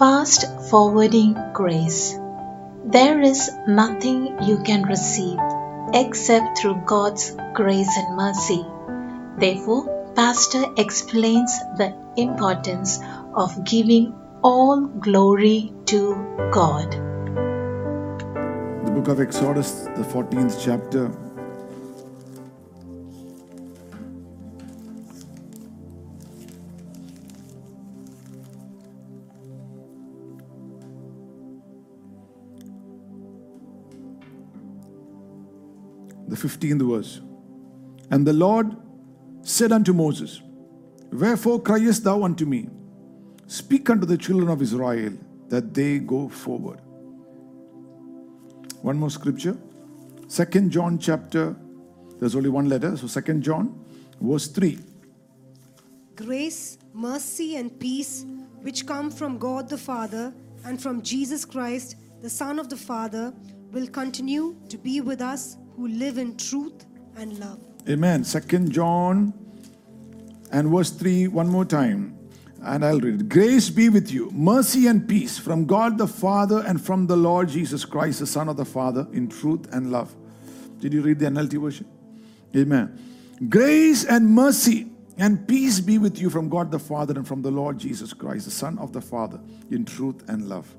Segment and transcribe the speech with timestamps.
[0.00, 2.18] Fast forwarding grace.
[2.86, 5.38] There is nothing you can receive
[5.92, 8.64] except through God's grace and mercy.
[9.36, 12.98] Therefore, Pastor explains the importance
[13.34, 16.14] of giving all glory to
[16.50, 16.90] God.
[18.86, 21.10] The book of Exodus, the 14th chapter.
[36.40, 37.20] 15th verse.
[38.10, 38.76] And the Lord
[39.42, 40.42] said unto Moses,
[41.12, 42.68] Wherefore criest thou unto me?
[43.46, 45.12] Speak unto the children of Israel
[45.48, 46.80] that they go forward.
[48.82, 49.56] One more scripture.
[50.28, 51.56] Second John chapter,
[52.18, 53.84] there's only one letter, so Second John,
[54.20, 54.78] verse 3.
[56.14, 58.24] Grace, mercy, and peace,
[58.62, 60.32] which come from God the Father
[60.64, 63.34] and from Jesus Christ, the Son of the Father,
[63.72, 66.84] will continue to be with us who live in truth
[67.16, 67.60] and love.
[67.88, 68.24] Amen.
[68.24, 69.32] Second John
[70.52, 72.16] and verse 3, one more time.
[72.62, 73.28] And I'll read it.
[73.28, 77.48] Grace be with you, mercy and peace from God the Father and from the Lord
[77.48, 80.14] Jesus Christ, the Son of the Father, in truth and love.
[80.78, 81.86] Did you read the NLT version?
[82.54, 82.98] Amen.
[83.48, 87.50] Grace and mercy and peace be with you from God the Father and from the
[87.50, 90.74] Lord Jesus Christ, the Son of the Father, in truth and love.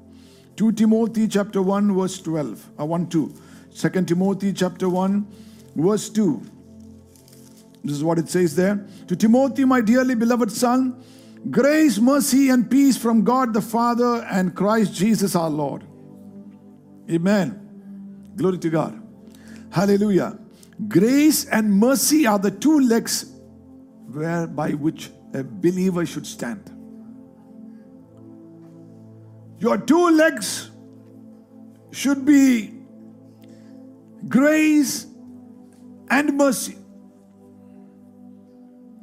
[0.58, 2.70] 2 Timothy chapter 1, verse 12.
[2.80, 3.34] Uh, 1 2.
[3.76, 5.28] 2 Timothy chapter 1,
[5.76, 6.42] verse 2.
[7.84, 8.86] This is what it says there.
[9.08, 11.04] To Timothy, my dearly beloved son,
[11.50, 15.84] grace, mercy, and peace from God the Father and Christ Jesus our Lord.
[17.10, 18.32] Amen.
[18.36, 19.02] Glory to God.
[19.72, 20.38] Hallelujah.
[20.88, 23.32] Grace and mercy are the two legs
[24.12, 26.70] whereby which a believer should stand.
[29.60, 30.72] Your two legs
[31.92, 32.81] should be
[34.28, 35.08] grace
[36.10, 36.78] and mercy.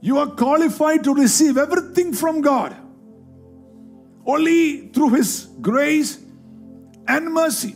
[0.00, 2.76] You are qualified to receive everything from God
[4.26, 6.18] only through His grace
[7.08, 7.74] and mercy.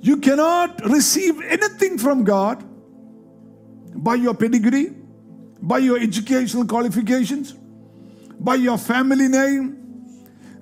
[0.00, 2.64] You cannot receive anything from God
[3.94, 4.94] by your pedigree,
[5.60, 7.52] by your educational qualifications,
[8.38, 9.76] by your family name,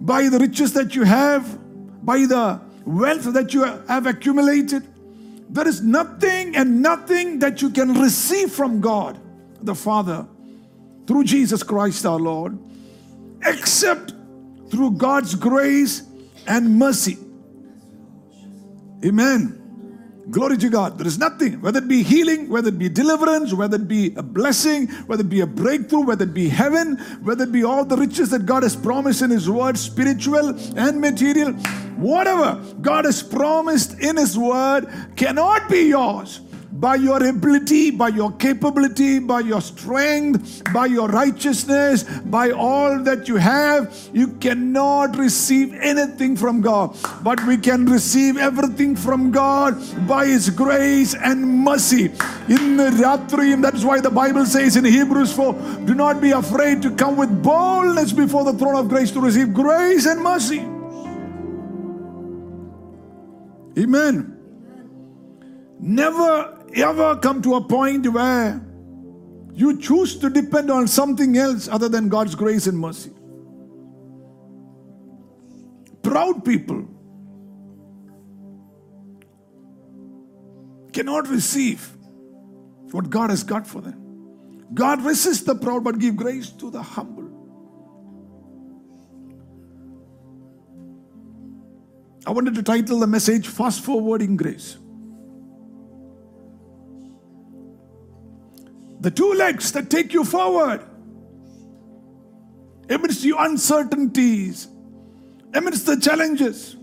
[0.01, 1.59] by the riches that you have,
[2.05, 4.87] by the wealth that you have accumulated.
[5.51, 9.19] There is nothing and nothing that you can receive from God
[9.63, 10.27] the Father
[11.07, 12.59] through Jesus Christ our Lord
[13.45, 14.13] except
[14.71, 16.03] through God's grace
[16.47, 17.17] and mercy.
[19.05, 19.68] Amen.
[20.31, 20.99] Glory to God.
[20.99, 24.23] There is nothing, whether it be healing, whether it be deliverance, whether it be a
[24.23, 27.97] blessing, whether it be a breakthrough, whether it be heaven, whether it be all the
[27.97, 31.53] riches that God has promised in His Word, spiritual and material,
[31.97, 34.87] whatever God has promised in His Word
[35.17, 36.41] cannot be yours
[36.81, 43.27] by your ability, by your capability, by your strength, by your righteousness, by all that
[43.27, 46.97] you have, you cannot receive anything from God.
[47.23, 52.05] But we can receive everything from God by His grace and mercy.
[52.49, 55.53] In the Ratrim, that's why the Bible says in Hebrews 4
[55.85, 59.53] do not be afraid to come with boldness before the throne of grace to receive
[59.53, 60.61] grace and mercy.
[63.77, 64.35] Amen.
[65.81, 68.65] Never ever come to a point where
[69.53, 73.11] you choose to depend on something else other than God's grace and mercy.
[76.03, 76.87] Proud people
[80.93, 81.91] cannot receive
[82.93, 84.69] what God has got for them.
[84.75, 87.29] God resists the proud but give grace to the humble.
[92.27, 94.77] I wanted to title the message Fast Forwarding Grace.
[99.09, 100.85] The two legs that take you forward
[102.91, 104.69] amidst the uncertainties,
[105.55, 106.77] amidst the challenges,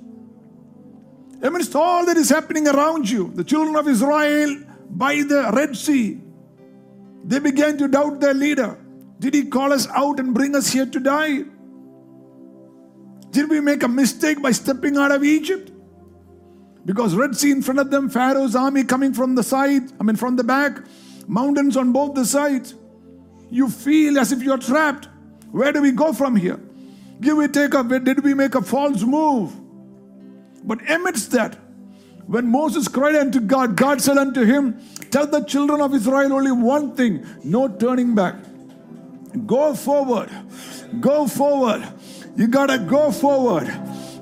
[1.43, 3.31] amidst all that is happening around you.
[3.35, 4.57] The children of Israel
[4.89, 6.19] by the Red Sea,
[7.25, 8.75] they began to doubt their leader.
[9.19, 11.43] Did he call us out and bring us here to die?
[13.29, 15.71] Did we make a mistake by stepping out of Egypt?
[16.85, 20.15] Because Red Sea in front of them, Pharaoh's army coming from the side, I mean
[20.15, 20.79] from the back,
[21.27, 22.75] mountains on both the sides.
[23.49, 25.07] You feel as if you're trapped.
[25.51, 26.59] Where do we go from here?
[27.19, 29.53] Did we take a did we make a false move?
[30.63, 31.57] But amidst that,
[32.27, 34.79] when Moses cried unto God, God said unto him,
[35.11, 38.35] Tell the children of Israel only one thing no turning back.
[39.45, 40.29] Go forward.
[40.99, 41.87] Go forward.
[42.35, 43.67] You gotta go forward.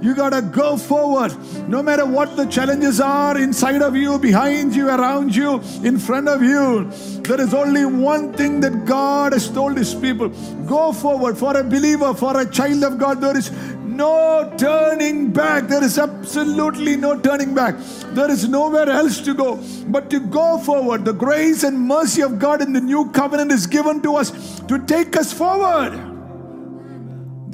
[0.03, 1.33] You gotta go forward.
[1.69, 6.29] No matter what the challenges are inside of you, behind you, around you, in front
[6.29, 6.91] of you,
[7.23, 10.29] there is only one thing that God has told His people
[10.67, 11.37] go forward.
[11.37, 13.51] For a believer, for a child of God, there is
[13.85, 15.67] no turning back.
[15.69, 17.75] There is absolutely no turning back.
[18.19, 19.49] There is nowhere else to go
[19.89, 21.05] but to go forward.
[21.05, 24.79] The grace and mercy of God in the new covenant is given to us to
[24.95, 25.95] take us forward.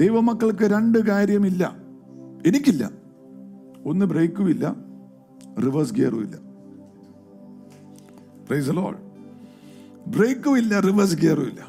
[0.02, 1.64] ദൈവമക്കൾക്ക് രണ്ട് കാര്യമില്ല
[2.48, 2.84] എനിക്കില്ല
[3.90, 4.66] ഒന്ന് ബ്രേക്കും ഇല്ല
[5.66, 6.36] reverse ഗിയറും ഇല്ല
[8.48, 8.94] price ലോൾ
[10.16, 11.62] ബ്രേക്കും ഇല്ല reverse ഗിയറും ഇല്ല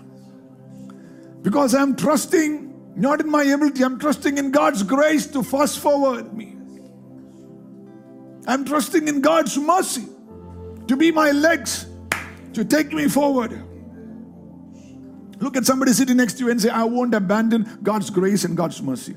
[1.44, 2.58] because I am trusting
[3.06, 6.50] not in my ability I am trusting in God's grace to fast forward me
[8.50, 10.06] I am trusting in God's mercy
[10.88, 11.88] to be my legs
[12.54, 13.52] to take me forward.
[15.42, 18.56] Look at somebody sitting next to you and say, I won't abandon God's grace and
[18.56, 19.16] God's mercy.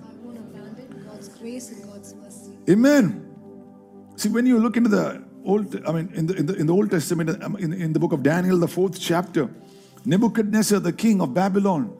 [1.43, 2.51] grace and God's mercy.
[2.69, 3.03] Amen.
[4.15, 6.73] See, when you look into the Old, I mean, in the, in the, in the
[6.73, 9.49] Old Testament, um, in, in the book of Daniel, the fourth chapter,
[10.05, 11.93] Nebuchadnezzar, the king of Babylon,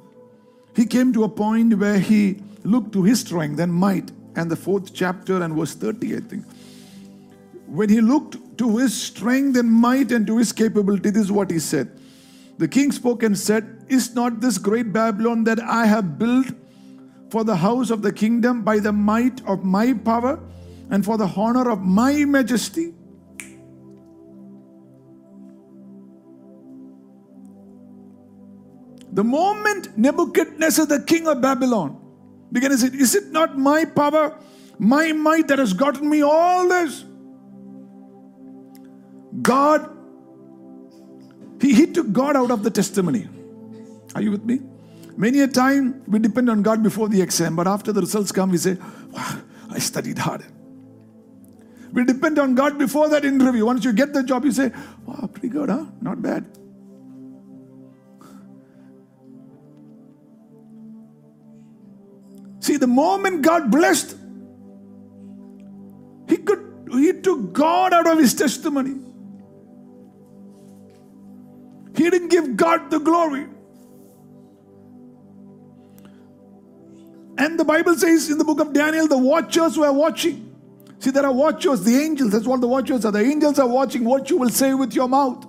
[0.73, 4.13] he came to a point where he looked to his strength and might.
[4.37, 6.45] And the fourth chapter and verse 30, I think.
[7.67, 11.51] When he looked to his strength and might and to his capability, this is what
[11.51, 11.91] he said.
[12.59, 16.47] The king spoke and said, Is not this great Babylon that I have built
[17.33, 20.39] for the house of the kingdom by the might of my power
[20.91, 22.93] and for the honor of my majesty?
[29.11, 31.99] The moment Nebuchadnezzar, the king of Babylon,
[32.51, 34.37] began to say, Is it not my power,
[34.77, 37.03] my might that has gotten me all this?
[39.41, 39.89] God,
[41.59, 43.27] he, he took God out of the testimony.
[44.13, 44.59] Are you with me?
[45.15, 48.51] Many a time we depend on God before the exam, but after the results come,
[48.51, 48.77] we say,
[49.11, 50.43] Wow, I studied hard.
[51.91, 53.65] We depend on God before that interview.
[53.65, 54.71] Once you get the job, you say,
[55.05, 55.85] Wow, pretty good, huh?
[56.01, 56.45] Not bad.
[62.59, 64.17] See, the moment God blessed,
[66.27, 68.99] he could he took God out of his testimony.
[71.95, 73.47] He didn't give God the glory.
[77.37, 80.49] And the Bible says in the book of Daniel, the watchers were watching.
[80.99, 83.11] See, there are watchers, the angels, that's what the watchers are.
[83.11, 85.45] The angels are watching what you will say with your mouth.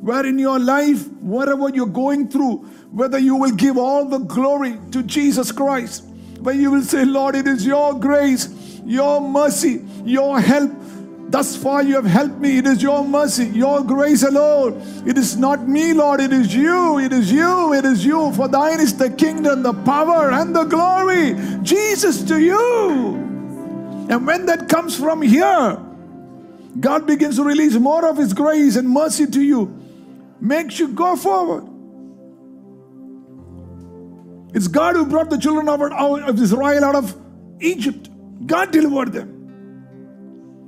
[0.00, 2.58] Where in your life, whatever you're going through,
[2.90, 6.04] whether you will give all the glory to Jesus Christ,
[6.40, 10.70] where you will say, Lord, it is your grace, your mercy, your help.
[11.28, 12.58] Thus far you have helped me.
[12.58, 14.80] It is your mercy, your grace alone.
[15.04, 16.20] It is not me, Lord.
[16.20, 16.98] It is you.
[16.98, 17.74] It is you.
[17.74, 18.32] It is you.
[18.32, 21.34] For thine is the kingdom, the power, and the glory.
[21.62, 23.16] Jesus to you.
[24.08, 25.78] And when that comes from here,
[26.78, 29.76] God begins to release more of His grace and mercy to you,
[30.40, 31.66] makes you go forward.
[34.54, 37.16] It's God who brought the children of, Israel out of
[37.60, 38.08] Egypt.
[38.46, 39.35] God delivered them.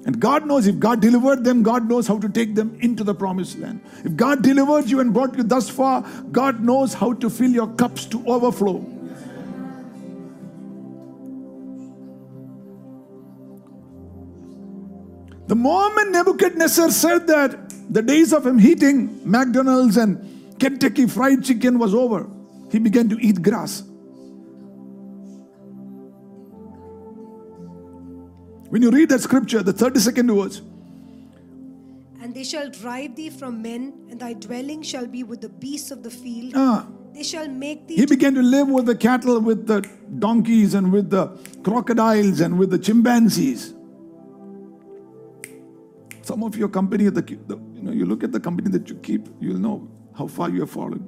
[0.08, 3.14] And God knows if God delivered them, God knows how to take them into the
[3.14, 3.82] promised land.
[4.06, 6.00] If God delivered you and brought you thus far,
[6.32, 8.78] God knows how to fill your cups to overflow.
[15.47, 21.78] The moment Nebuchadnezzar said that the days of him eating McDonald's and Kentucky fried chicken
[21.78, 22.26] was over,
[22.73, 23.82] he began to eat grass.
[28.70, 30.60] When you read that scripture, the 32nd verse,
[32.20, 35.90] And they shall drive thee from men, and thy dwelling shall be with the beasts
[35.90, 36.52] of the field.
[36.54, 39.80] ah, They shall make thee he began to live with the cattle, with the
[40.18, 41.28] donkeys, and with the
[41.62, 43.75] crocodiles, and with the chimpanzees.
[46.22, 48.96] Some of your company, the, the you know, you look at the company that you
[48.96, 51.02] keep, you'll know how far you have fallen.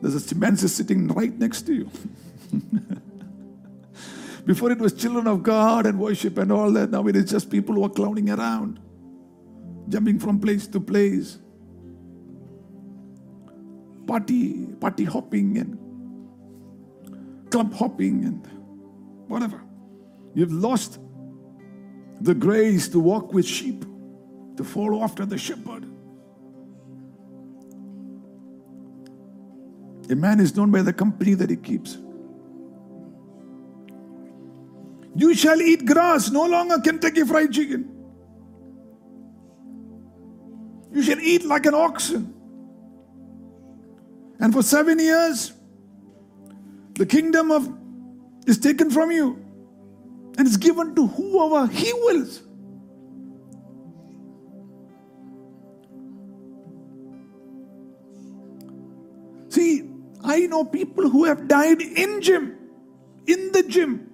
[0.00, 1.90] There's a chimpanzee sitting right next to you.
[4.46, 6.90] Before it was children of God and worship and all that.
[6.90, 8.78] Now it is just people who are clowning around,
[9.88, 11.38] jumping from place to place,
[14.06, 15.76] party, party hopping and
[17.50, 18.46] club hopping and
[19.26, 19.60] whatever.
[20.34, 21.00] You've lost
[22.20, 23.84] the grace to walk with sheep,
[24.56, 25.84] to follow after the shepherd.
[30.08, 31.98] A man is known by the company that he keeps.
[35.16, 37.90] You shall eat grass, no longer Kentucky fried chicken.
[40.92, 42.34] You shall eat like an oxen.
[44.38, 45.54] And for seven years,
[46.94, 47.66] the kingdom of
[48.46, 49.42] is taken from you
[50.36, 52.42] and is given to whoever He wills.
[59.48, 59.88] See,
[60.22, 62.58] I know people who have died in gym,
[63.26, 64.05] in the gym.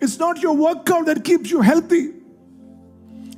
[0.00, 2.12] It's not your workout that keeps you healthy.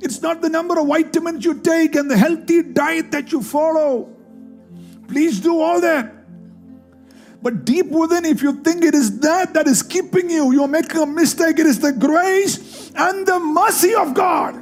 [0.01, 4.13] It's not the number of vitamins you take and the healthy diet that you follow.
[5.07, 6.13] Please do all that.
[7.41, 10.99] But deep within, if you think it is that that is keeping you, you're making
[10.99, 11.59] a mistake.
[11.59, 14.55] It is the grace and the mercy of God.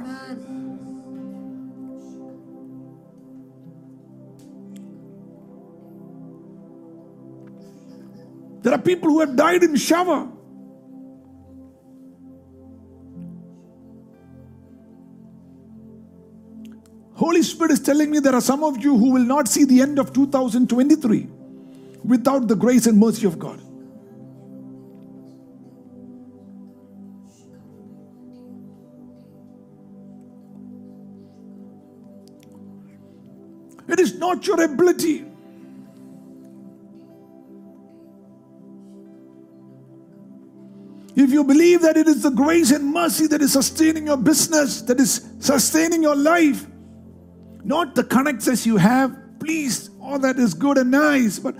[8.62, 10.28] There are people who have died in shower.
[17.56, 19.98] Spirit is telling me there are some of you who will not see the end
[19.98, 21.26] of 2023
[22.04, 23.58] without the grace and mercy of God.
[33.88, 35.24] It is not your ability.
[41.14, 44.82] If you believe that it is the grace and mercy that is sustaining your business,
[44.82, 46.66] that is sustaining your life,
[47.66, 51.56] not the connections you have, please, all that is good and nice, but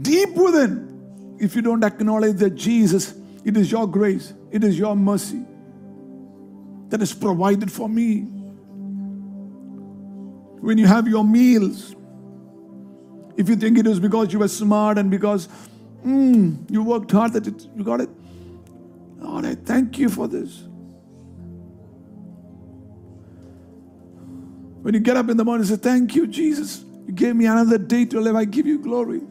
[0.00, 4.96] deep within, if you don't acknowledge that Jesus, it is your grace, it is your
[4.96, 5.44] mercy
[6.88, 8.20] that is provided for me.
[10.60, 11.94] When you have your meals,
[13.36, 15.48] if you think it is because you were smart and because
[16.06, 18.08] mm, you worked hard that it, you got it,
[19.18, 20.62] Lord, I thank you for this.
[24.84, 26.84] When you get up in the morning say, Thank you, Jesus.
[27.06, 28.36] You gave me another day to live.
[28.36, 29.22] I give you glory.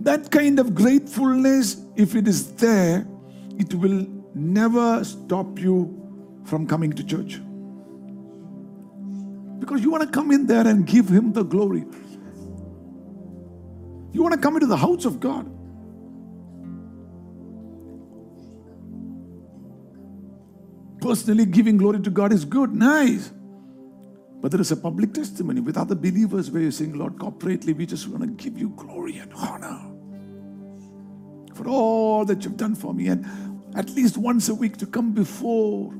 [0.00, 3.06] That kind of gratefulness, if it is there,
[3.56, 4.04] it will
[4.34, 5.94] never stop you
[6.44, 7.40] from coming to church.
[9.60, 11.84] Because you want to come in there and give Him the glory.
[14.10, 15.57] You want to come into the house of God.
[21.08, 23.32] Personally, giving glory to God is good, nice.
[24.42, 27.86] But there is a public testimony with other believers where you're saying, Lord, corporately, we
[27.86, 29.80] just want to give you glory and honor
[31.54, 33.08] for all that you've done for me.
[33.08, 33.24] And
[33.74, 35.94] at least once a week to come before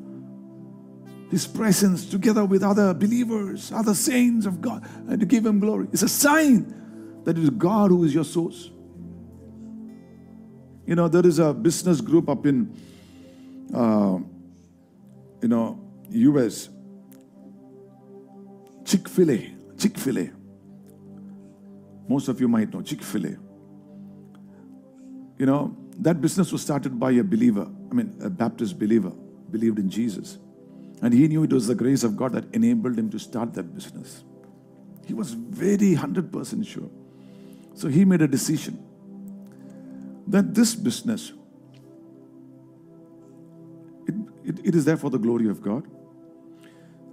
[1.31, 5.89] His presence together with other believers, other saints of God, and to give Him glory.
[5.91, 8.71] It's a sign that it is God who is your source.
[10.85, 12.79] You know, there is a business group up in,
[13.73, 14.19] uh,
[15.43, 15.81] you know,
[16.11, 16.69] US,
[18.85, 19.55] Chick fil A.
[19.79, 20.31] Chick fil A.
[22.09, 23.37] Most of you might know Chick fil A.
[25.39, 29.13] You know, that business was started by a believer, I mean, a Baptist believer,
[29.51, 30.39] believed in Jesus.
[31.03, 33.75] And he knew it was the grace of God that enabled him to start that
[33.75, 34.25] business.
[35.07, 36.91] He was very 100% sure.
[37.75, 38.85] So he made a decision
[40.27, 41.33] that this business,
[44.49, 45.87] it, it, is there for the glory of God.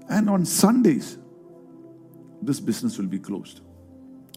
[0.09, 1.17] And on Sundays,
[2.41, 3.61] this business will be closed.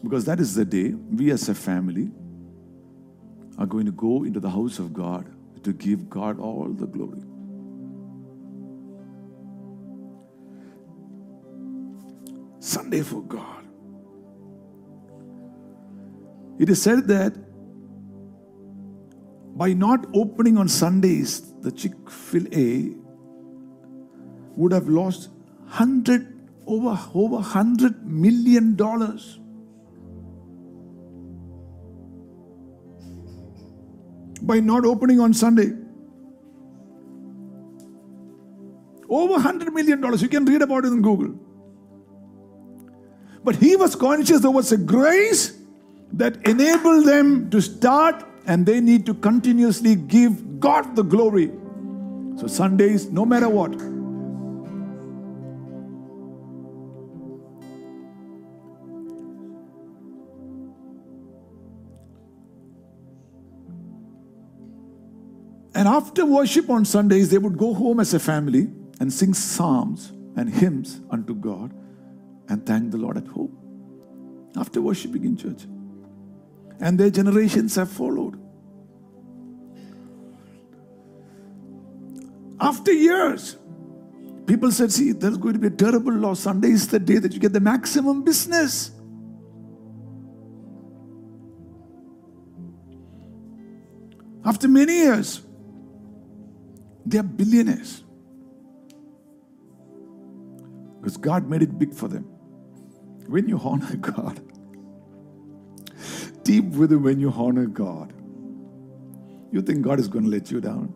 [0.03, 2.11] Because that is the day we as a family
[3.57, 5.31] are going to go into the house of God
[5.63, 7.21] to give God all the glory.
[12.59, 13.65] Sunday for God.
[16.59, 17.33] It is said that
[19.59, 22.95] by not opening on Sundays, the Chick fil A
[24.55, 25.29] would have lost
[25.63, 26.27] 100
[26.65, 29.39] over over 100 million dollars
[34.41, 35.67] by not opening on Sunday.
[39.09, 40.21] Over 100 million dollars.
[40.21, 41.37] You can read about it in Google.
[43.43, 45.57] But he was conscious there was a grace
[46.13, 51.51] that enabled them to start, and they need to continuously give God the glory.
[52.35, 53.71] So, Sundays, no matter what,
[65.75, 70.11] And after worship on Sundays, they would go home as a family and sing psalms
[70.35, 71.71] and hymns unto God
[72.49, 73.55] and thank the Lord at home
[74.57, 75.67] after worshiping in church.
[76.79, 78.39] And their generations have followed.
[82.59, 83.57] After years,
[84.45, 86.41] people said, see, there's going to be a terrible loss.
[86.41, 88.91] Sunday is the day that you get the maximum business.
[94.43, 95.41] After many years,
[97.05, 98.03] they are billionaires.
[100.99, 102.23] Because God made it big for them.
[103.27, 104.41] When you honor God,
[106.43, 108.13] deep within when you honor God,
[109.51, 110.93] you think God is going to let you down.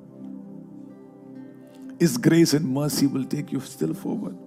[2.00, 4.38] His grace and mercy will take you still forward.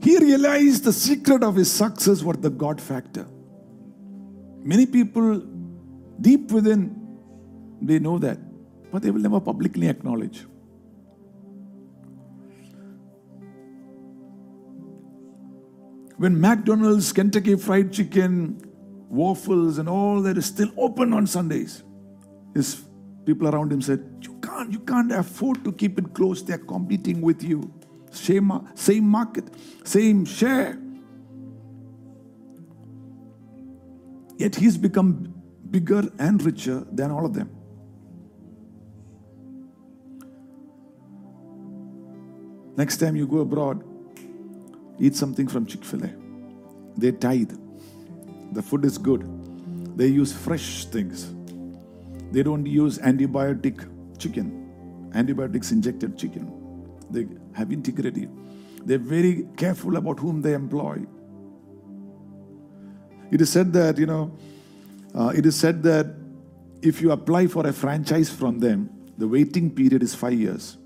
[0.00, 3.26] He realized the secret of his success was the God factor.
[4.62, 5.40] Many people,
[6.20, 6.98] deep within,
[7.80, 8.38] they know that,
[8.90, 10.44] but they will never publicly acknowledge.
[16.22, 18.62] When McDonald's, Kentucky Fried Chicken,
[19.08, 21.82] waffles, and all that is still open on Sundays,
[22.54, 22.84] his
[23.26, 26.46] people around him said, "You can't, you can't afford to keep it closed.
[26.46, 27.58] They're competing with you.
[28.12, 29.50] Same, same market,
[29.82, 30.78] same share."
[34.38, 35.34] Yet he's become
[35.72, 37.50] bigger and richer than all of them.
[42.76, 43.82] Next time you go abroad,
[44.98, 46.10] eat something from Chick fil A.
[46.96, 47.52] They tithe.
[48.52, 49.26] The food is good.
[49.96, 51.34] They use fresh things.
[52.30, 56.50] They don't use antibiotic chicken, antibiotics injected chicken.
[57.10, 58.28] They have integrity.
[58.84, 61.04] They're very careful about whom they employ.
[63.30, 64.36] It is said that, you know,
[65.14, 66.06] uh, it is said that
[66.82, 70.78] if you apply for a franchise from them, the waiting period is five years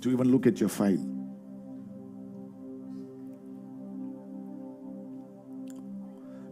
[0.00, 1.17] to even look at your file.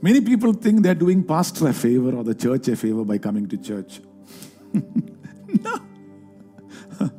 [0.03, 3.49] Many people think they're doing pastor a favor or the church a favor by coming
[3.49, 4.01] to church.
[4.73, 5.81] no.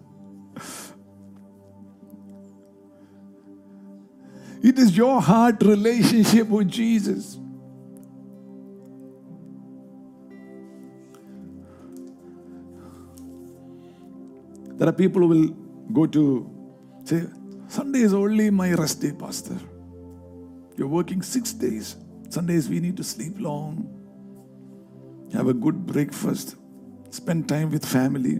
[4.62, 7.39] it is your heart relationship with Jesus.
[14.77, 15.48] There are people who will
[15.92, 16.50] go to
[17.03, 17.24] say,
[17.68, 19.57] Sunday is only my rest day, Pastor.
[20.77, 21.96] You're working six days.
[22.29, 23.87] Sundays we need to sleep long,
[25.33, 26.55] have a good breakfast,
[27.09, 28.40] spend time with family,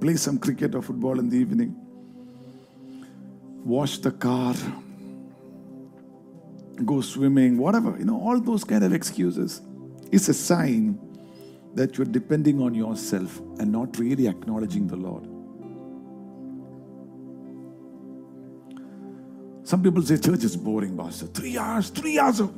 [0.00, 1.74] play some cricket or football in the evening,
[3.64, 4.54] wash the car,
[6.84, 9.60] go swimming, whatever, you know, all those kind of excuses
[10.10, 10.98] is a sign
[11.74, 15.37] that you're depending on yourself and not really acknowledging the Lord.
[19.68, 21.26] Some people say church is boring, Pastor.
[21.26, 22.50] Three hours, three hours of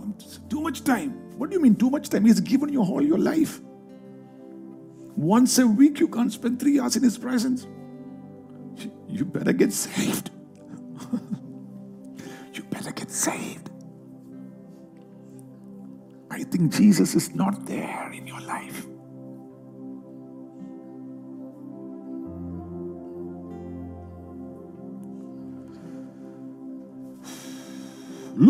[0.49, 1.11] too much time.
[1.37, 2.25] What do you mean too much time?
[2.25, 3.61] He's given you all your life.
[5.17, 7.67] Once a week, you can't spend three hours in His presence.
[9.09, 10.31] You better get saved.
[12.55, 13.71] you better get saved.
[16.31, 18.87] I think Jesus is not there in your life.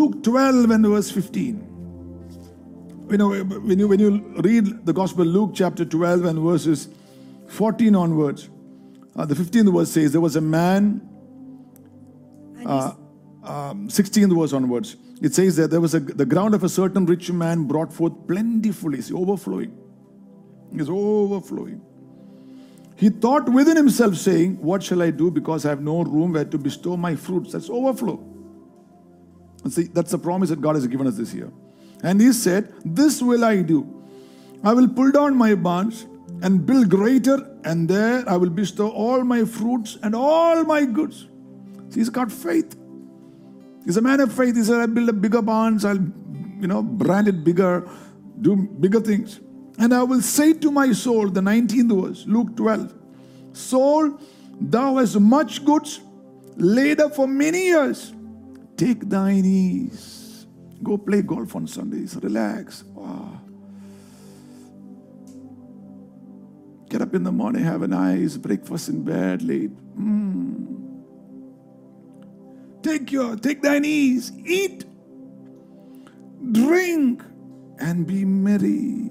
[0.00, 1.66] Luke 12 and verse 15.
[3.10, 6.88] You know, when you, when you read the Gospel, Luke chapter 12 and verses
[7.48, 8.48] 14 onwards,
[9.14, 11.06] uh, the 15th verse says, There was a man,
[12.64, 12.92] uh,
[13.44, 17.04] um, 16th verse onwards, it says that there was a, the ground of a certain
[17.04, 19.76] rich man brought forth plentifully, see, overflowing.
[20.72, 21.82] It's overflowing.
[22.96, 26.46] He thought within himself, saying, What shall I do because I have no room where
[26.46, 27.52] to bestow my fruits?
[27.52, 28.29] That's overflow.
[29.68, 31.50] See, that's the promise that God has given us this year.
[32.02, 34.02] And he said, This will I do.
[34.62, 36.06] I will pull down my barns
[36.42, 41.28] and build greater, and there I will bestow all my fruits and all my goods.
[41.90, 42.76] See, he's got faith.
[43.84, 44.56] He's a man of faith.
[44.56, 47.88] He said, I'll build a bigger barns, I'll, you know, brand it bigger,
[48.40, 49.40] do bigger things.
[49.78, 52.94] And I will say to my soul, the 19th verse, Luke 12,
[53.52, 54.18] Soul,
[54.60, 56.00] thou hast much goods
[56.56, 58.12] laid up for many years.
[58.80, 60.46] Take thine ease.
[60.82, 62.16] Go play golf on Sundays.
[62.16, 62.82] Relax.
[62.82, 63.42] Wow.
[66.88, 69.70] Get up in the morning, have a nice breakfast in bed late.
[69.98, 71.02] Mm.
[72.82, 74.86] Take your take thine ease, eat,
[76.50, 77.22] drink,
[77.80, 79.10] and be merry.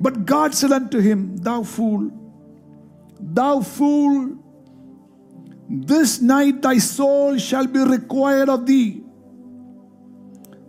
[0.00, 2.10] But God said unto him, Thou fool,
[3.20, 4.38] thou fool,
[5.68, 9.02] this night thy soul shall be required of thee.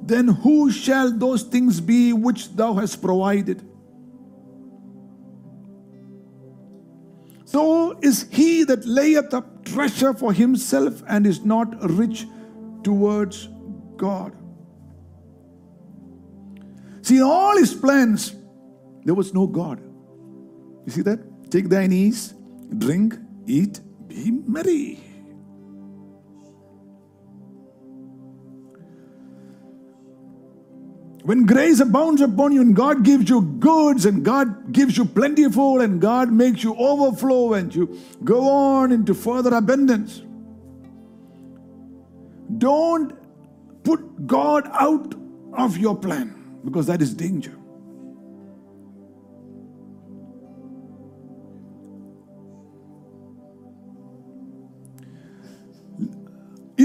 [0.02, 3.68] Then who shall those things be which thou hast provided?
[7.56, 12.26] so is he that layeth up treasure for himself and is not rich
[12.84, 13.48] towards
[13.96, 14.36] God.
[17.02, 18.36] See, all his plans,
[19.06, 19.80] there was no God.
[20.86, 21.20] You see that?
[21.50, 22.34] Take thine ease,
[22.78, 25.00] drink, eat, be merry.
[31.24, 35.82] When grace abounds upon you and God gives you goods and God gives you plentiful
[35.82, 40.22] and God makes you overflow and you go on into further abundance,
[42.60, 43.14] don't
[43.84, 45.16] put God out
[45.54, 47.58] of your plan because that is danger.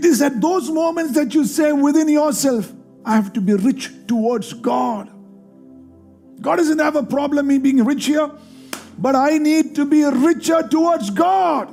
[0.01, 2.73] It is at those moments that you say within yourself,
[3.05, 5.11] I have to be rich towards God.
[6.41, 8.31] God doesn't have a problem me being rich here,
[8.97, 11.69] but I need to be richer towards God.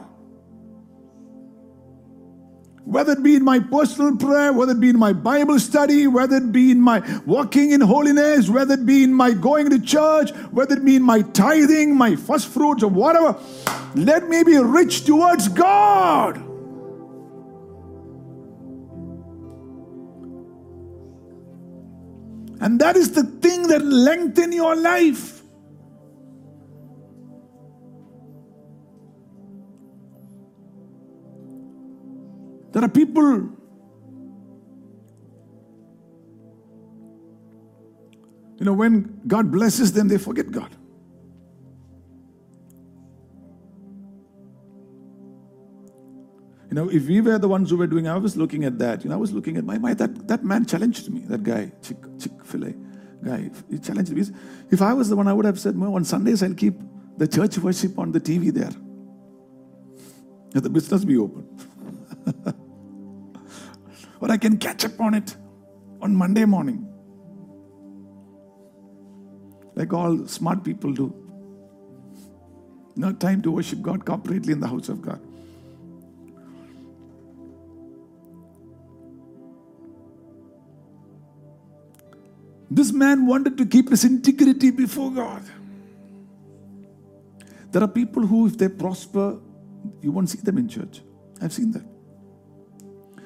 [2.84, 6.36] Whether it be in my personal prayer, whether it be in my Bible study, whether
[6.36, 10.32] it be in my walking in holiness, whether it be in my going to church,
[10.52, 13.40] whether it be in my tithing, my first fruits, or whatever,
[13.96, 16.44] let me be rich towards God.
[22.60, 25.42] And that is the thing that lengthen your life.
[32.72, 33.50] There are people
[38.60, 40.76] you know when God blesses them they forget God.
[46.78, 49.04] Know, if we were the ones who were doing, I was looking at that.
[49.04, 51.72] You know, I was looking at my, my that, that man challenged me, that guy,
[51.82, 52.74] Chick, Chick fil A
[53.24, 53.50] guy.
[53.70, 54.24] He challenged me.
[54.70, 56.76] If I was the one, I would have said, no, on Sundays I'll keep
[57.18, 58.72] the church worship on the TV there.
[60.54, 61.48] Let the business be open.
[64.22, 65.36] or I can catch up on it
[66.02, 66.88] on Monday morning.
[69.76, 71.14] Like all smart people do.
[72.96, 75.22] No time to worship God corporately in the house of God.
[82.78, 85.42] This man wanted to keep his integrity before God.
[87.72, 89.40] There are people who, if they prosper,
[90.00, 91.02] you won't see them in church.
[91.42, 91.82] I've seen that.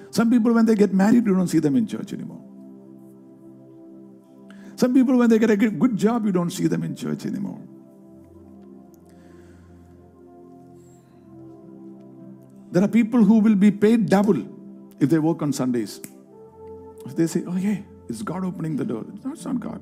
[0.10, 2.42] Some people, when they get married, you don't see them in church anymore.
[4.78, 7.60] Some people, when they get a good job, you don't see them in church anymore.
[12.72, 14.48] There are people who will be paid double
[15.02, 16.00] if they work on Sundays.
[17.06, 17.80] If they say, oh, yeah,
[18.12, 19.06] it's God opening the door.
[19.24, 19.82] No, it's not God.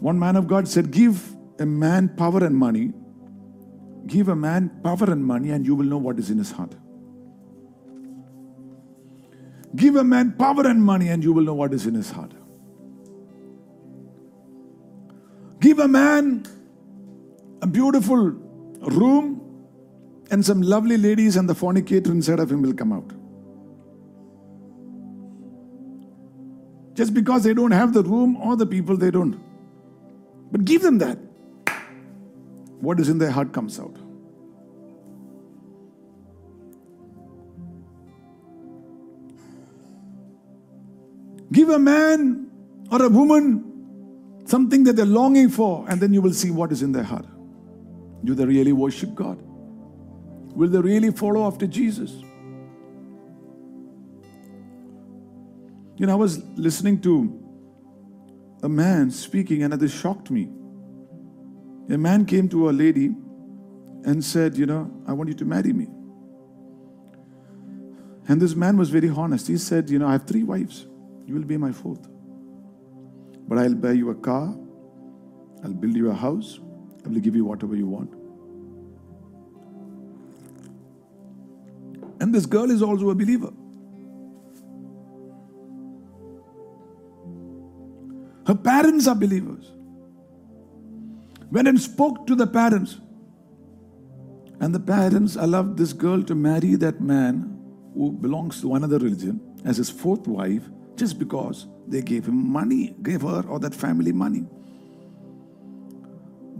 [0.00, 2.92] One man of God said, Give a man power and money.
[4.06, 6.74] Give a man power and money, and you will know what is in his heart.
[9.74, 12.32] Give a man power and money, and you will know what is in his heart.
[15.60, 16.46] Give a man
[17.62, 18.18] a beautiful
[18.98, 19.40] room
[20.30, 23.23] and some lovely ladies, and the fornicator inside of him will come out.
[26.94, 29.40] Just because they don't have the room or the people, they don't.
[30.50, 31.18] But give them that.
[32.80, 33.96] What is in their heart comes out.
[41.52, 42.50] Give a man
[42.90, 46.82] or a woman something that they're longing for, and then you will see what is
[46.82, 47.26] in their heart.
[48.24, 49.38] Do they really worship God?
[50.54, 52.23] Will they really follow after Jesus?
[55.96, 57.40] You know, I was listening to
[58.62, 60.48] a man speaking, and this shocked me.
[61.90, 63.14] A man came to a lady
[64.04, 65.86] and said, You know, I want you to marry me.
[68.26, 69.46] And this man was very honest.
[69.46, 70.86] He said, You know, I have three wives.
[71.26, 72.08] You will be my fourth.
[73.46, 74.54] But I'll buy you a car,
[75.62, 76.58] I'll build you a house,
[77.04, 78.12] I will give you whatever you want.
[82.20, 83.52] And this girl is also a believer.
[88.46, 89.72] Her parents are believers.
[91.50, 93.00] Went and spoke to the parents.
[94.60, 97.58] And the parents allowed this girl to marry that man
[97.94, 100.62] who belongs to another religion as his fourth wife
[100.96, 104.46] just because they gave him money, gave her or that family money.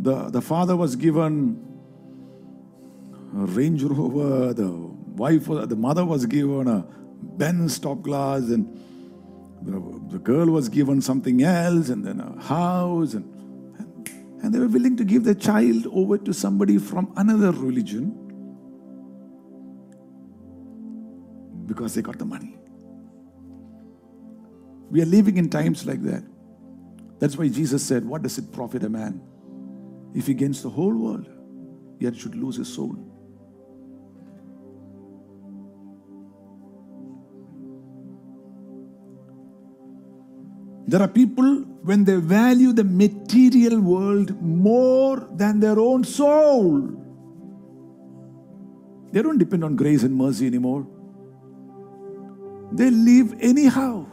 [0.01, 1.61] The, the father was given
[3.37, 6.87] a Range Rover, the wife, the mother was given a
[7.23, 8.79] Benz top class, and
[9.65, 13.25] the, the girl was given something else, and then a house, and,
[13.79, 14.09] and,
[14.43, 18.21] and they were willing to give their child over to somebody from another religion
[21.67, 22.57] because they got the money.
[24.91, 26.23] We are living in times like that.
[27.19, 29.23] That's why Jesus said, What does it profit a man
[30.15, 31.27] if he gains the whole world,
[31.99, 33.14] yet should lose his soul?
[40.95, 46.83] There are people, when they value the material world more than their own soul,
[49.11, 50.87] they don't depend on grace and mercy anymore.
[52.71, 54.07] They live anyhow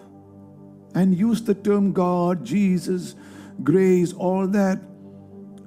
[0.95, 3.13] and use the term God, Jesus,
[3.63, 4.81] grace, all that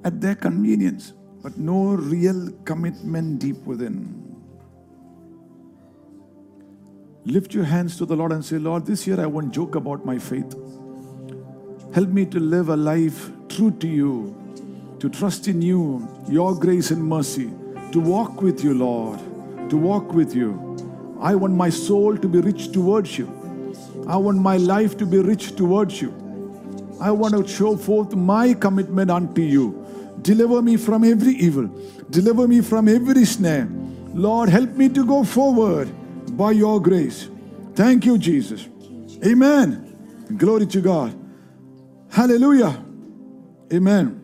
[0.02, 1.12] at their convenience,
[1.44, 4.20] but no real commitment deep within.
[7.24, 10.04] Lift your hands to the Lord and say, Lord, this year I won't joke about
[10.04, 10.56] my faith.
[11.94, 14.34] Help me to live a life true to you,
[14.98, 17.52] to trust in you, your grace and mercy,
[17.92, 19.20] to walk with you, Lord,
[19.70, 20.50] to walk with you.
[21.20, 23.28] I want my soul to be rich towards you.
[24.08, 26.10] I want my life to be rich towards you.
[27.00, 29.86] I want to show forth my commitment unto you.
[30.22, 31.70] Deliver me from every evil.
[32.10, 33.68] Deliver me from every snare.
[34.12, 35.88] Lord, help me to go forward
[36.36, 37.28] by your grace.
[37.76, 38.66] Thank you, Jesus.
[39.24, 39.96] Amen.
[40.36, 41.23] Glory to God.
[42.14, 42.84] Hallelujah.
[43.72, 44.20] Amen.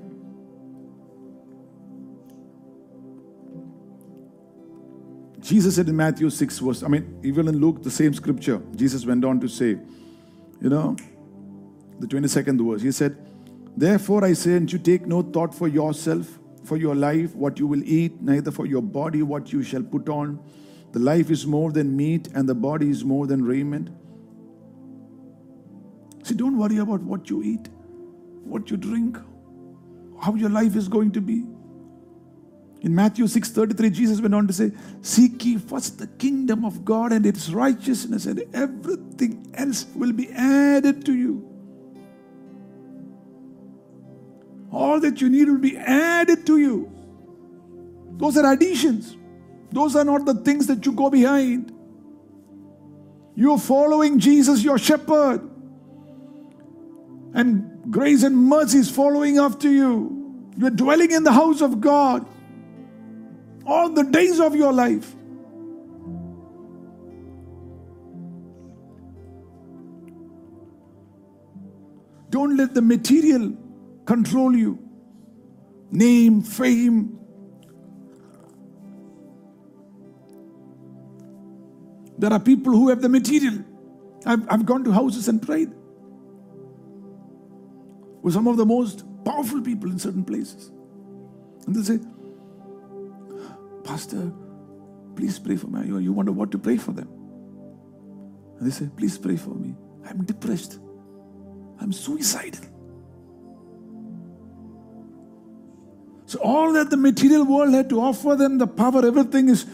[5.40, 9.04] Jesus said in Matthew 6 verse, I mean, even in Luke, the same scripture, Jesus
[9.04, 9.70] went on to say,
[10.60, 10.94] you know,
[11.98, 13.16] the 22nd verse, he said,
[13.76, 17.66] Therefore I say unto you, take no thought for yourself, for your life, what you
[17.66, 20.38] will eat, neither for your body, what you shall put on.
[20.92, 23.90] The life is more than meat, and the body is more than raiment.
[26.22, 27.68] See, don't worry about what you eat,
[28.50, 29.16] what you drink,
[30.20, 31.44] how your life is going to be.
[32.82, 37.12] In Matthew 6:33, Jesus went on to say, Seek ye first the kingdom of God
[37.12, 41.46] and its righteousness, and everything else will be added to you.
[44.72, 46.90] All that you need will be added to you.
[48.12, 49.16] Those are additions.
[49.72, 51.72] Those are not the things that you go behind.
[53.34, 55.48] You're following Jesus, your shepherd.
[57.32, 60.50] And grace and mercy is following after you.
[60.56, 62.26] You're dwelling in the house of God
[63.64, 65.14] all the days of your life.
[72.30, 73.56] Don't let the material
[74.04, 74.78] control you.
[75.90, 77.18] Name, fame.
[82.18, 83.64] There are people who have the material.
[84.26, 85.72] I've, I've gone to houses and prayed
[88.22, 90.70] with some of the most powerful people in certain places.
[91.66, 92.00] And they say,
[93.84, 94.32] Pastor,
[95.16, 95.86] please pray for me.
[96.02, 97.08] You wonder what to pray for them.
[98.58, 99.74] And they say, Please pray for me.
[100.04, 100.78] I'm depressed.
[101.80, 102.64] I'm suicidal.
[106.26, 109.66] So, all that the material world had to offer them, the power, everything is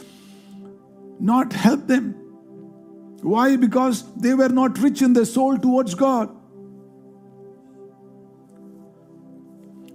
[1.18, 2.12] not help them.
[3.22, 3.56] Why?
[3.56, 6.34] Because they were not rich in their soul towards God.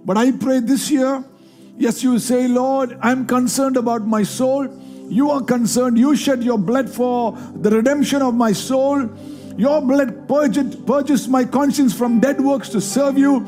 [0.04, 1.24] But I pray this year,
[1.76, 4.68] yes, you say, Lord, I'm concerned about my soul.
[5.08, 5.98] You are concerned.
[5.98, 9.08] You shed your blood for the redemption of my soul.
[9.56, 13.46] Your blood purged, purges my conscience from dead works to serve you.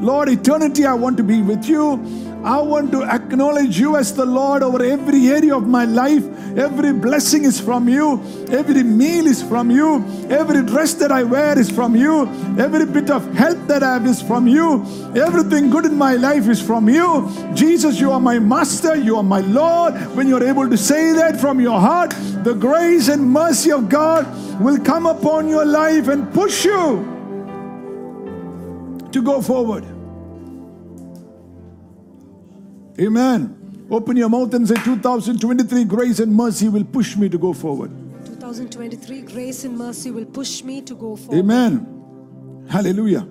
[0.00, 1.96] Lord, eternity, I want to be with you.
[2.44, 6.22] I want to acknowledge you as the Lord over every area of my life.
[6.58, 8.22] Every blessing is from you.
[8.50, 10.04] Every meal is from you.
[10.28, 12.26] Every dress that I wear is from you.
[12.58, 14.84] Every bit of health that I have is from you.
[15.16, 17.32] Everything good in my life is from you.
[17.54, 18.94] Jesus, you are my master.
[18.94, 19.94] You are my Lord.
[20.14, 22.10] When you're able to say that from your heart,
[22.44, 24.26] the grace and mercy of God
[24.60, 27.10] will come upon your life and push you
[29.12, 29.93] to go forward.
[33.00, 33.86] Amen.
[33.90, 37.90] Open your mouth and say, 2023 grace and mercy will push me to go forward.
[38.24, 41.38] 2023 grace and mercy will push me to go forward.
[41.38, 42.64] Amen.
[42.68, 43.28] Hallelujah.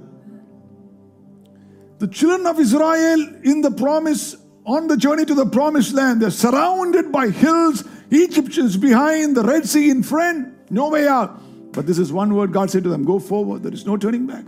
[1.99, 6.31] The children of Israel in the promise, on the journey to the promised land, they're
[6.31, 11.41] surrounded by hills, Egyptians behind, the Red Sea in front, no way out.
[11.71, 14.27] But this is one word God said to them go forward, there is no turning
[14.27, 14.45] back.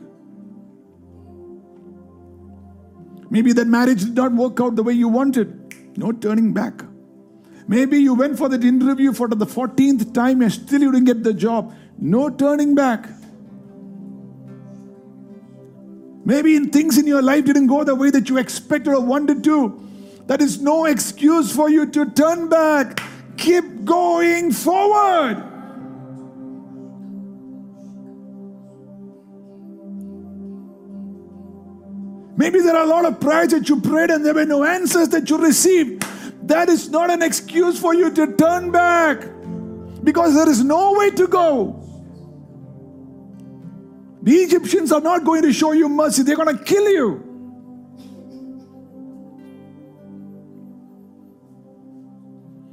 [3.29, 5.97] Maybe that marriage did not work out the way you wanted.
[5.97, 6.83] No turning back.
[7.67, 11.23] Maybe you went for that interview for the 14th time and still you didn't get
[11.23, 11.73] the job.
[11.97, 13.07] No turning back.
[16.25, 19.43] Maybe in things in your life didn't go the way that you expected or wanted
[19.45, 19.81] to.
[20.27, 23.01] That is no excuse for you to turn back.
[23.38, 25.55] Keep going forward.
[32.38, 35.10] Maybe there are a lot of prayers that you prayed and there were no answers
[35.10, 36.04] that you received.
[36.48, 39.21] That is not an excuse for you to turn back
[40.04, 41.82] because there is no way to go.
[44.21, 47.21] The Egyptians are not going to show you mercy, they're going to kill you.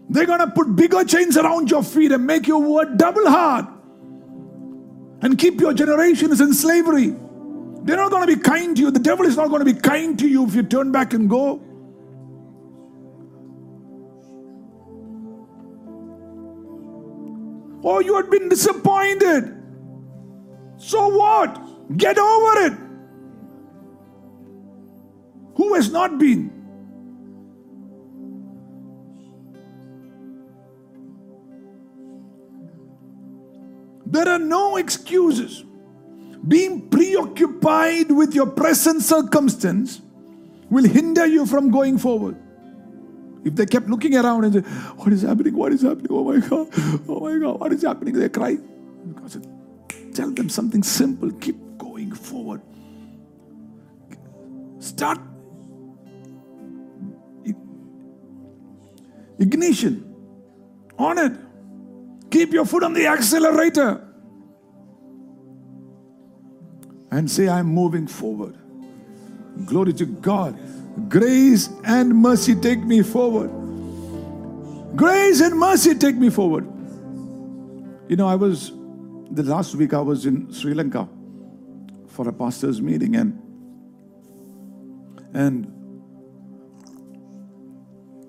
[0.08, 3.66] They're going to put bigger chains around your feet and make you work double hard
[5.22, 7.14] and keep your generations in slavery.
[7.84, 8.90] They're not going to be kind to you.
[8.90, 11.28] The devil is not going to be kind to you if you turn back and
[11.28, 11.60] go.
[17.84, 19.60] Oh, you had been disappointed.
[20.76, 21.60] So what?
[21.96, 22.72] Get over it.
[25.56, 26.50] Who has not been?
[34.06, 35.64] There are no excuses.
[36.46, 40.00] Being preoccupied with your present circumstance
[40.70, 42.36] will hinder you from going forward.
[43.44, 44.60] If they kept looking around and say,
[44.96, 45.54] What is happening?
[45.54, 46.08] What is happening?
[46.10, 46.68] Oh my God.
[47.08, 47.60] Oh my God.
[47.60, 48.14] What is happening?
[48.14, 48.54] They cry.
[48.54, 49.46] God said,
[50.14, 51.30] Tell them something simple.
[51.32, 52.60] Keep going forward.
[54.78, 55.18] Start
[59.38, 60.14] ignition
[60.98, 61.32] on it.
[62.30, 64.11] Keep your foot on the accelerator
[67.12, 68.56] and say, I'm moving forward.
[69.66, 70.58] Glory to God.
[71.10, 73.50] Grace and mercy take me forward.
[74.96, 76.66] Grace and mercy take me forward.
[78.08, 78.72] You know, I was,
[79.30, 81.06] the last week I was in Sri Lanka
[82.08, 83.38] for a pastor's meeting and
[85.34, 85.64] and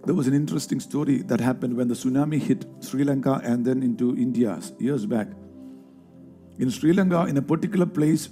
[0.06, 3.84] there was an interesting story that happened when the tsunami hit Sri Lanka and then
[3.84, 5.28] into India years back.
[6.60, 8.30] In Sri Lanka, in a particular place,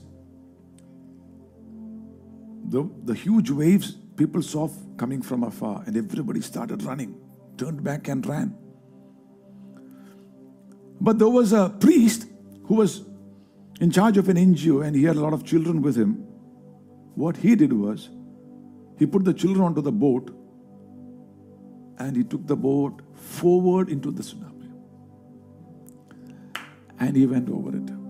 [2.71, 7.19] the, the huge waves people saw coming from afar, and everybody started running,
[7.57, 8.55] turned back and ran.
[11.01, 12.27] But there was a priest
[12.65, 13.01] who was
[13.81, 16.13] in charge of an NGO, and he had a lot of children with him.
[17.15, 18.09] What he did was,
[18.97, 20.33] he put the children onto the boat
[21.97, 24.71] and he took the boat forward into the tsunami.
[26.99, 28.00] And he went over it.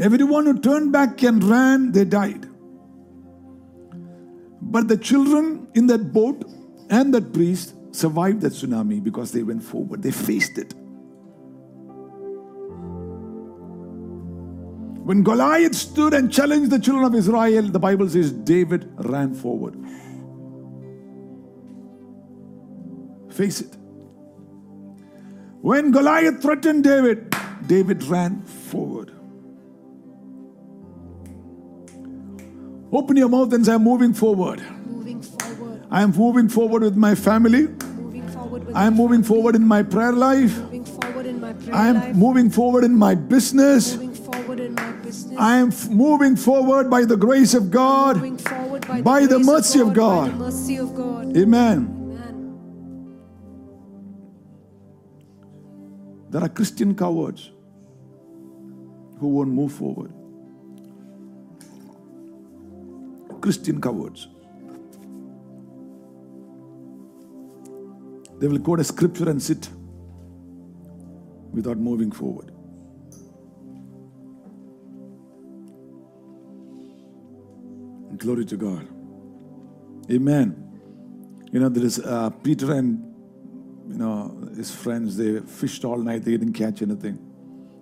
[0.00, 2.46] Everyone who turned back and ran, they died.
[4.62, 6.42] But the children in that boat
[6.88, 10.02] and that priest survived that tsunami because they went forward.
[10.02, 10.72] They faced it.
[15.04, 19.74] When Goliath stood and challenged the children of Israel, the Bible says David ran forward.
[23.30, 23.76] Face it.
[25.60, 27.34] When Goliath threatened David,
[27.66, 29.19] David ran forward.
[32.92, 34.60] Open your mouth and say, I'm moving forward.
[34.86, 35.84] Moving forward.
[35.90, 37.68] I am moving forward with my family.
[37.68, 40.56] Moving forward with I am moving forward in my prayer life.
[40.58, 42.16] Moving forward in my prayer I am life.
[42.16, 43.94] moving forward in my business.
[43.96, 45.38] moving forward in my business.
[45.38, 48.16] I am f- moving forward by the grace of God.
[48.16, 50.32] moving forward by, by the the, mercy of God.
[50.32, 51.36] the mercy of God.
[51.36, 51.78] Amen.
[51.96, 53.16] Amen.
[56.30, 57.50] There are Christian cowards
[59.20, 60.12] who won't move forward.
[63.40, 64.28] Christian cowards.
[68.38, 69.68] They will quote a scripture and sit
[71.52, 72.52] without moving forward.
[78.16, 78.86] Glory to God.
[80.10, 80.70] Amen.
[81.52, 83.02] You know, there is uh, Peter and
[83.88, 85.16] you know his friends.
[85.16, 86.24] They fished all night.
[86.24, 87.18] They didn't catch anything.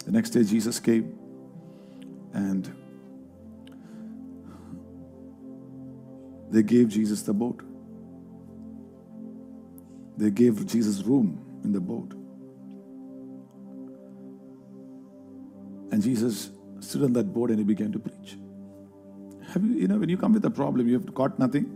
[0.04, 1.18] The next day, Jesus came,
[2.32, 2.72] and
[6.50, 7.62] they gave Jesus the boat.
[10.16, 12.12] They gave Jesus room in the boat,
[15.92, 18.38] and Jesus stood on that boat and he began to preach.
[19.48, 21.66] Have you, you know, when you come with a problem, you have caught nothing.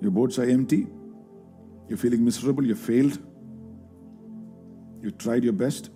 [0.00, 0.86] Your boats are empty.
[1.88, 2.64] You're feeling miserable.
[2.64, 3.18] You failed.
[5.00, 5.90] You tried your best.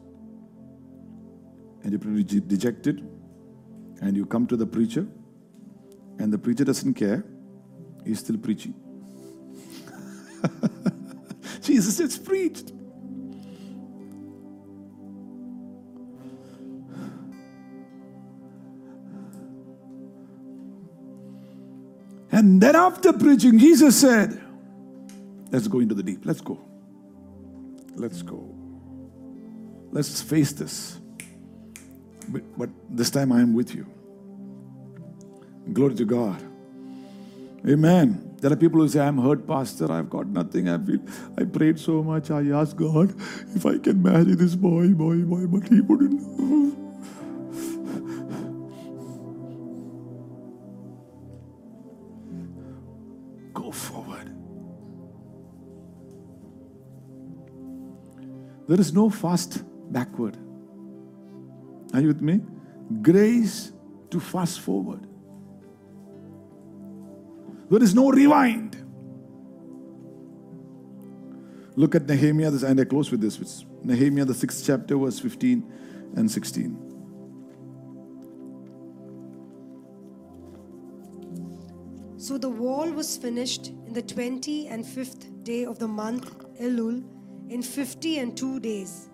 [1.82, 3.08] And you're dejected.
[4.00, 5.06] And you come to the preacher.
[6.18, 7.24] And the preacher doesn't care.
[8.06, 8.74] He's still preaching.
[11.60, 12.70] Jesus has preached.
[22.30, 24.40] And then after preaching, Jesus said,
[25.50, 26.24] Let's go into the deep.
[26.24, 26.60] Let's go.
[27.94, 28.54] Let's go.
[29.90, 30.98] Let's face this.
[32.28, 33.86] But, but this time I am with you.
[35.72, 36.42] Glory to God.
[37.68, 38.36] Amen.
[38.40, 39.90] There are people who say, I'm hurt, Pastor.
[39.90, 40.68] I've got nothing.
[40.68, 41.00] I feel
[41.36, 42.30] I prayed so much.
[42.30, 43.12] I asked God
[43.56, 46.20] if I can marry this boy, boy, boy, but he wouldn't.
[53.52, 54.30] Go forward.
[58.68, 60.36] There is no fast backward.
[61.94, 62.40] Are you with me?
[63.02, 63.72] Grace
[64.10, 65.08] to fast forward.
[67.68, 68.76] There is no rewind.
[71.74, 73.38] Look at Nehemiah, this- and I close with this.
[73.40, 75.64] It's Nehemiah, the sixth chapter, verse 15
[76.14, 76.78] and 16.
[82.16, 87.04] So the wall was finished in the twenty and fifth day of the month Elul,
[87.50, 89.08] in fifty and two days.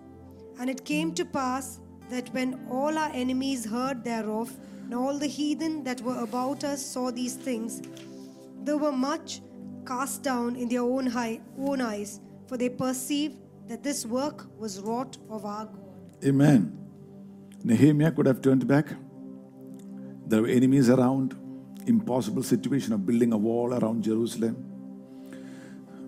[0.58, 1.80] And it came to pass
[2.10, 6.84] that when all our enemies heard thereof, and all the heathen that were about us
[6.84, 7.82] saw these things,
[8.64, 9.40] they were much
[9.86, 13.36] cast down in their own, high, own eyes, for they perceived
[13.68, 15.78] that this work was wrought of our God.
[16.24, 16.78] Amen.
[17.64, 18.86] Nehemiah could have turned back.
[20.26, 21.36] There were enemies around,
[21.86, 24.56] impossible situation of building a wall around Jerusalem.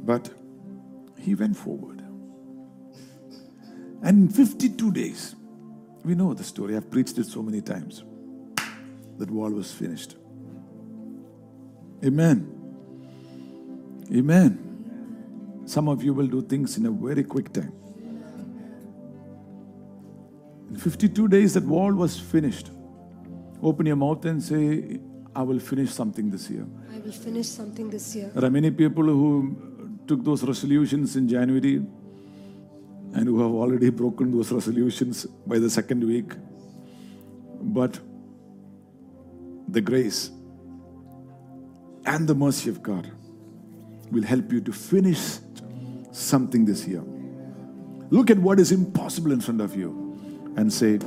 [0.04, 0.30] But
[1.18, 2.02] he went forward.
[4.02, 5.34] And in 52 days,
[6.04, 8.04] we know the story, I've preached it so many times.
[9.16, 10.16] That wall was finished.
[12.04, 12.46] Amen.
[14.12, 15.62] Amen.
[15.64, 17.72] Some of you will do things in a very quick time.
[20.68, 22.70] In 52 days, that wall was finished.
[23.62, 24.98] Open your mouth and say,
[25.34, 26.66] I will finish something this year.
[26.92, 28.30] I will finish something this year.
[28.34, 31.76] There are many people who took those resolutions in January
[33.14, 36.32] and who have already broken those resolutions by the second week.
[37.62, 37.98] But
[39.68, 40.30] the grace
[42.06, 43.10] and the mercy of God
[44.10, 45.38] will help you to finish
[46.12, 47.02] something this year.
[48.10, 49.90] Look at what is impossible in front of you
[50.56, 50.98] and say,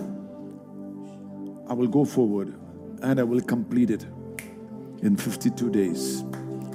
[1.69, 2.53] I will go forward
[3.01, 4.05] and I will complete it
[5.01, 6.23] in 52 days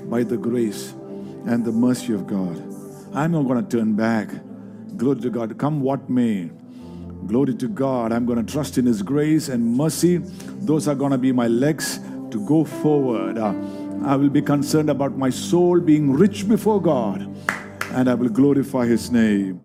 [0.08, 0.92] by the grace
[1.46, 2.56] and the mercy of God.
[3.14, 4.28] I'm not going to turn back.
[4.96, 5.58] Glory to God.
[5.58, 6.50] Come what may.
[7.26, 8.12] Glory to God.
[8.12, 10.18] I'm going to trust in His grace and mercy.
[10.18, 11.98] Those are going to be my legs
[12.30, 13.38] to go forward.
[13.38, 13.52] Uh,
[14.04, 17.28] I will be concerned about my soul being rich before God
[17.92, 19.60] and I will glorify His name.